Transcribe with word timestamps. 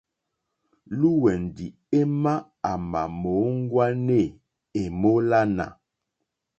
Lwɛ̌ndì 0.99 1.65
émá 1.99 2.33
à 2.71 2.73
mà 2.91 3.01
mòóŋwánê 3.21 4.21
èmólánà. 4.81 5.65